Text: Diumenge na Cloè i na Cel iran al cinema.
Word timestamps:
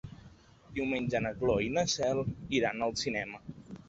Diumenge 0.77 1.19
na 1.25 1.31
Cloè 1.41 1.65
i 1.65 1.67
na 1.75 1.83
Cel 1.97 2.21
iran 2.61 2.81
al 2.87 2.95
cinema. 3.03 3.43